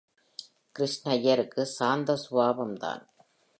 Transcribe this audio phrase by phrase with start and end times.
[0.75, 3.03] கிருஷ்ணய்யருக்கு சாந்த சுபாவம் தான்.